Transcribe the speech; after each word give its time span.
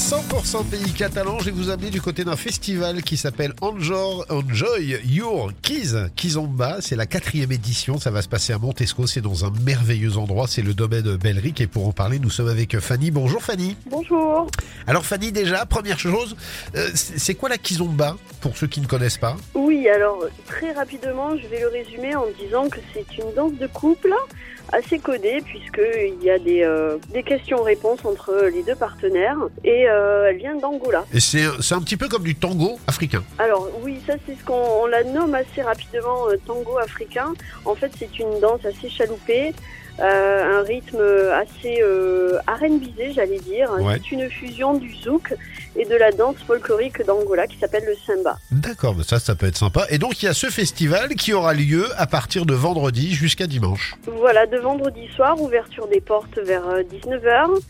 100% 0.00 0.64
pays 0.64 0.94
catalan, 0.94 1.38
je 1.40 1.44
vais 1.44 1.50
vous 1.50 1.68
amener 1.68 1.90
du 1.90 2.00
côté 2.00 2.24
d'un 2.24 2.34
festival 2.34 3.02
qui 3.02 3.18
s'appelle 3.18 3.52
Enjoy, 3.60 4.24
Enjoy 4.30 4.98
Your 5.04 5.52
Kizomba. 5.62 6.78
C'est 6.80 6.96
la 6.96 7.04
quatrième 7.04 7.52
édition, 7.52 7.98
ça 7.98 8.10
va 8.10 8.22
se 8.22 8.28
passer 8.28 8.54
à 8.54 8.58
Montesco, 8.58 9.06
c'est 9.06 9.20
dans 9.20 9.44
un 9.44 9.52
merveilleux 9.64 10.16
endroit, 10.16 10.46
c'est 10.48 10.62
le 10.62 10.72
domaine 10.72 11.16
Belric. 11.16 11.60
Et 11.60 11.66
pour 11.66 11.86
en 11.86 11.92
parler, 11.92 12.18
nous 12.18 12.30
sommes 12.30 12.48
avec 12.48 12.80
Fanny. 12.80 13.10
Bonjour 13.10 13.42
Fanny. 13.42 13.76
Bonjour. 13.90 14.46
Alors 14.86 15.04
Fanny, 15.04 15.32
déjà, 15.32 15.66
première 15.66 15.98
chose, 15.98 16.34
euh, 16.76 16.88
c'est 16.94 17.34
quoi 17.34 17.50
la 17.50 17.58
Kizomba 17.58 18.16
pour 18.40 18.56
ceux 18.56 18.68
qui 18.68 18.80
ne 18.80 18.86
connaissent 18.86 19.18
pas? 19.18 19.36
Oui, 19.54 19.86
alors 19.86 20.24
très 20.46 20.72
rapidement, 20.72 21.36
je 21.36 21.46
vais 21.46 21.60
le 21.60 21.68
résumer 21.68 22.16
en 22.16 22.24
disant 22.42 22.70
que 22.70 22.78
c'est 22.94 23.18
une 23.18 23.34
danse 23.36 23.52
de 23.52 23.66
couple 23.66 24.14
assez 24.72 24.98
codée 24.98 25.40
puisqu'il 25.44 26.22
y 26.22 26.30
a 26.30 26.38
des, 26.38 26.62
euh, 26.62 26.96
des 27.12 27.22
questions-réponses 27.22 28.04
entre 28.04 28.48
les 28.52 28.62
deux 28.62 28.74
partenaires 28.74 29.38
et 29.64 29.89
euh, 29.90 30.28
elle 30.30 30.36
vient 30.36 30.56
d'Angola. 30.56 31.04
Et 31.12 31.20
c'est 31.20 31.44
c'est 31.60 31.74
un 31.74 31.80
petit 31.82 31.96
peu 31.96 32.08
comme 32.08 32.22
du 32.22 32.34
tango 32.34 32.78
africain. 32.86 33.22
Alors 33.38 33.68
oui, 33.82 34.00
ça 34.06 34.14
c'est 34.26 34.36
ce 34.38 34.44
qu'on 34.44 34.54
on 34.82 34.86
la 34.86 35.04
nomme 35.04 35.34
assez 35.34 35.62
rapidement 35.62 36.28
euh, 36.28 36.36
tango 36.46 36.78
africain. 36.78 37.34
En 37.64 37.74
fait, 37.74 37.90
c'est 37.98 38.18
une 38.18 38.40
danse 38.40 38.64
assez 38.64 38.88
chaloupée. 38.88 39.54
euh, 40.00 40.60
un 40.60 40.62
rythme 40.62 41.02
assez 41.34 41.82
euh, 41.82 42.38
R&Bisé, 42.46 43.12
j'allais 43.12 43.38
dire. 43.40 43.70
Ouais. 43.80 43.96
C'est 43.98 44.12
une 44.12 44.30
fusion 44.30 44.74
du 44.74 44.94
zouk 44.96 45.34
et 45.76 45.84
de 45.84 45.94
la 45.94 46.10
danse 46.10 46.36
folklorique 46.46 47.04
d'Angola 47.04 47.46
qui 47.46 47.58
s'appelle 47.58 47.84
le 47.84 47.94
samba. 48.06 48.38
D'accord, 48.50 48.94
mais 48.96 49.04
ça, 49.04 49.18
ça 49.18 49.34
peut 49.34 49.46
être 49.46 49.58
sympa. 49.58 49.86
Et 49.90 49.98
donc, 49.98 50.22
il 50.22 50.26
y 50.26 50.28
a 50.28 50.34
ce 50.34 50.46
festival 50.46 51.14
qui 51.16 51.32
aura 51.32 51.54
lieu 51.54 51.86
à 51.96 52.06
partir 52.06 52.46
de 52.46 52.54
vendredi 52.54 53.12
jusqu'à 53.12 53.46
dimanche. 53.46 53.94
Voilà, 54.06 54.46
de 54.46 54.58
vendredi 54.58 55.06
soir, 55.14 55.40
ouverture 55.40 55.86
des 55.88 56.00
portes 56.00 56.38
vers 56.38 56.64
19h 56.80 57.60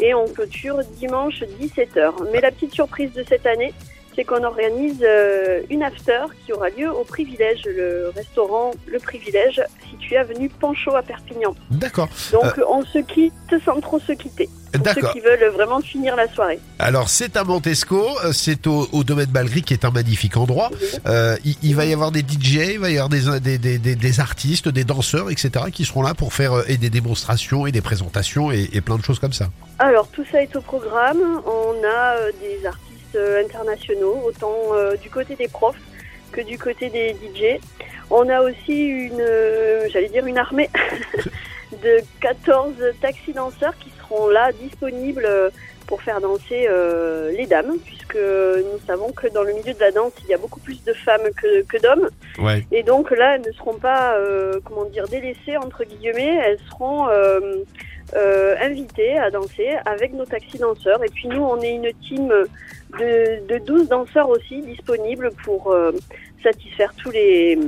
et 0.00 0.14
on 0.14 0.26
clôture 0.26 0.78
dimanche 0.98 1.42
17h. 1.60 2.12
Mais 2.32 2.40
la 2.40 2.50
petite 2.50 2.74
surprise 2.74 3.12
de 3.12 3.24
cette 3.28 3.46
année, 3.46 3.72
c'est 4.14 4.24
qu'on 4.24 4.42
organise 4.42 5.04
euh, 5.06 5.62
une 5.70 5.82
after 5.82 6.24
qui 6.44 6.52
aura 6.52 6.70
lieu 6.70 6.90
au 6.90 7.04
Privilège, 7.04 7.62
le 7.66 8.10
restaurant 8.14 8.72
Le 8.86 8.98
Privilège, 8.98 9.62
situé 9.90 10.16
avenue 10.16 10.48
Panchaud 10.48 10.96
à 10.96 11.02
Perpignan. 11.02 11.54
D'accord. 11.70 12.08
Donc 12.32 12.60
on 12.68 12.84
se 12.84 12.98
quitte 12.98 13.32
sans 13.64 13.80
trop 13.80 14.00
se 14.00 14.12
quitter. 14.12 14.48
Pour 14.72 14.86
ceux 14.86 14.94
D'accord. 14.94 15.12
qui 15.12 15.20
veulent 15.20 15.48
vraiment 15.54 15.80
finir 15.80 16.14
la 16.14 16.28
soirée. 16.28 16.58
Alors, 16.78 17.08
c'est 17.08 17.36
à 17.36 17.44
Montesco, 17.44 18.06
euh, 18.24 18.32
c'est 18.32 18.66
au, 18.66 18.86
au 18.92 19.02
domaine 19.02 19.26
Balgry 19.30 19.62
qui 19.62 19.72
est 19.72 19.84
un 19.84 19.90
magnifique 19.90 20.36
endroit. 20.36 20.70
Euh, 21.06 21.36
il, 21.44 21.56
il 21.62 21.74
va 21.74 21.86
y 21.86 21.92
avoir 21.92 22.10
des 22.12 22.20
DJ, 22.20 22.72
il 22.74 22.78
va 22.78 22.90
y 22.90 22.98
avoir 22.98 23.08
des, 23.08 23.40
des, 23.40 23.58
des, 23.58 23.78
des- 23.78 23.94
des 23.96 24.20
artistes, 24.20 24.68
des 24.68 24.84
danseurs, 24.84 25.30
etc. 25.30 25.66
qui 25.72 25.84
seront 25.86 26.02
là 26.02 26.12
pour 26.14 26.34
faire 26.34 26.52
euh, 26.52 26.64
et 26.68 26.76
des 26.76 26.90
démonstrations 26.90 27.66
et 27.66 27.72
des 27.72 27.80
présentations 27.80 28.52
et, 28.52 28.68
et 28.72 28.80
plein 28.82 28.96
de 28.98 29.04
choses 29.04 29.18
comme 29.18 29.32
ça. 29.32 29.48
Alors 29.78 30.08
tout 30.08 30.24
ça 30.30 30.42
est 30.42 30.54
au 30.54 30.60
programme. 30.60 31.20
On 31.46 31.74
a 31.86 32.16
euh, 32.18 32.32
des 32.40 32.66
artistes 32.66 33.16
euh, 33.16 33.42
internationaux, 33.44 34.20
autant 34.26 34.54
euh, 34.74 34.96
du 34.96 35.08
côté 35.08 35.34
des 35.34 35.48
profs 35.48 35.76
que 36.30 36.42
du 36.42 36.58
côté 36.58 36.90
des 36.90 37.12
DJ. 37.14 37.58
On 38.10 38.28
a 38.28 38.40
aussi 38.42 38.72
une, 38.84 39.20
euh, 39.20 39.88
j'allais 39.92 40.08
dire 40.10 40.26
une 40.26 40.36
armée 40.38 40.68
de 41.82 42.00
14 42.20 42.72
taxi 43.00 43.32
danseurs 43.32 43.74
qui 43.78 43.87
là 44.30 44.50
disponibles 44.52 45.24
euh, 45.26 45.50
pour 45.86 46.02
faire 46.02 46.20
danser 46.20 46.66
euh, 46.68 47.32
les 47.32 47.46
dames, 47.46 47.78
puisque 47.84 48.16
nous 48.16 48.78
savons 48.86 49.10
que 49.12 49.26
dans 49.28 49.42
le 49.42 49.54
milieu 49.54 49.72
de 49.72 49.80
la 49.80 49.90
danse, 49.90 50.12
il 50.24 50.28
y 50.28 50.34
a 50.34 50.38
beaucoup 50.38 50.60
plus 50.60 50.82
de 50.84 50.92
femmes 50.92 51.30
que, 51.40 51.62
que 51.62 51.80
d'hommes. 51.80 52.08
Ouais. 52.38 52.66
Et 52.72 52.82
donc 52.82 53.10
là, 53.10 53.36
elles 53.36 53.46
ne 53.46 53.52
seront 53.52 53.78
pas, 53.78 54.14
euh, 54.16 54.60
comment 54.64 54.84
dire, 54.84 55.08
délaissées 55.08 55.56
entre 55.56 55.84
guillemets. 55.84 56.36
Elles 56.44 56.58
seront 56.70 57.08
invitées 58.60 59.18
à 59.18 59.30
danser 59.30 59.70
avec 59.86 60.12
nos 60.12 60.26
taxis 60.26 60.58
danseurs. 60.58 61.02
Et 61.04 61.08
puis 61.08 61.28
nous, 61.28 61.42
on 61.42 61.60
est 61.60 61.74
une 61.74 61.90
team 62.06 62.28
de, 62.98 63.46
de 63.46 63.58
12 63.58 63.88
danseurs 63.88 64.28
aussi 64.28 64.60
disponibles 64.62 65.30
pour 65.44 65.74
satisfaire 66.42 66.92
tous 66.96 67.10
les 67.10 67.58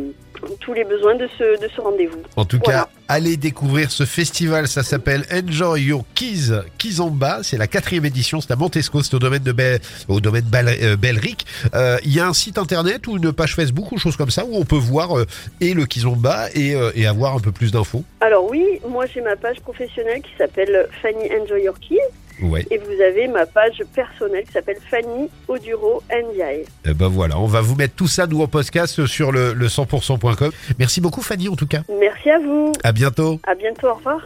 tous 0.60 0.72
les 0.74 0.84
besoins 0.84 1.14
de 1.14 1.28
ce 1.38 1.60
de 1.60 1.68
ce 1.74 1.80
rendez-vous. 1.80 2.18
En 2.36 2.44
tout 2.44 2.58
Voilà. 2.64 2.80
cas, 2.80 2.88
allez 3.08 3.36
découvrir 3.36 3.90
ce 3.90 4.04
festival. 4.04 4.68
Ça 4.68 4.82
s'appelle 4.82 5.24
Enjoy 5.32 5.82
Your 5.82 6.04
Keys, 6.14 6.50
Kizomba. 6.78 7.40
C'est 7.42 7.56
la 7.58 7.66
quatrième 7.66 8.04
édition. 8.04 8.40
C'est 8.40 8.52
à 8.52 8.56
Montesco. 8.56 9.02
C'est 9.02 9.14
au 9.14 9.18
domaine 9.18 9.42
de 9.42 9.52
Bel- 9.52 9.80
au 10.08 10.20
domaine 10.20 10.44
Bal- 10.44 10.68
euh, 10.82 10.96
Belric. 10.96 11.46
Euh, 11.74 11.98
Il 12.04 12.12
y 12.14 12.20
a 12.20 12.26
un 12.26 12.32
site 12.34 12.58
internet 12.58 13.06
ou 13.06 13.16
une 13.16 13.32
page 13.32 13.54
Facebook 13.54 13.92
ou 13.92 13.98
chose 13.98 14.16
comme 14.16 14.30
ça 14.30 14.44
où 14.44 14.56
on 14.56 14.64
peut 14.64 14.76
voir 14.76 15.18
euh, 15.18 15.26
et 15.60 15.74
le 15.74 15.86
Kizomba 15.86 16.48
et, 16.54 16.74
euh, 16.74 16.90
et 16.94 17.06
avoir 17.06 17.34
un 17.36 17.40
peu 17.40 17.52
plus 17.52 17.72
d'infos. 17.72 18.04
Alors 18.20 18.48
oui, 18.50 18.64
moi 18.88 19.06
j'ai 19.06 19.20
ma 19.20 19.36
page 19.36 19.60
professionnelle 19.60 20.22
qui 20.22 20.30
s'appelle 20.38 20.88
Fanny 21.02 21.28
Enjoy 21.40 21.62
Your 21.64 21.78
Keys 21.78 21.98
Ouais. 22.42 22.66
et 22.70 22.78
vous 22.78 23.00
avez 23.02 23.28
ma 23.28 23.46
page 23.46 23.82
personnelle 23.94 24.44
qui 24.44 24.52
s'appelle 24.52 24.78
Fanny 24.90 25.28
Oduro 25.48 26.02
NDI. 26.10 26.64
Eh 26.86 26.94
ben 26.94 27.08
voilà, 27.08 27.38
on 27.38 27.46
va 27.46 27.60
vous 27.60 27.74
mettre 27.74 27.94
tout 27.94 28.08
ça 28.08 28.26
nous 28.26 28.40
en 28.42 28.46
podcast 28.46 29.06
sur 29.06 29.32
le, 29.32 29.52
le 29.52 29.66
100%.com. 29.68 30.50
Merci 30.78 31.00
beaucoup 31.00 31.22
Fanny 31.22 31.48
en 31.48 31.56
tout 31.56 31.66
cas. 31.66 31.82
Merci 31.98 32.30
à 32.30 32.38
vous. 32.38 32.72
À 32.84 32.92
bientôt. 32.92 33.40
À 33.46 33.54
bientôt. 33.54 33.88
Au 33.88 33.94
revoir. 33.94 34.20